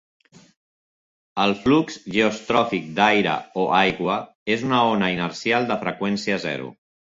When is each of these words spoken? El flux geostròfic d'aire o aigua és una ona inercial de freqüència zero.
El 1.43 1.53
flux 1.65 1.99
geostròfic 2.15 2.89
d'aire 3.01 3.37
o 3.65 3.67
aigua 3.83 4.17
és 4.57 4.67
una 4.71 4.83
ona 4.95 5.13
inercial 5.19 5.71
de 5.71 5.81
freqüència 5.87 6.43
zero. 6.51 6.75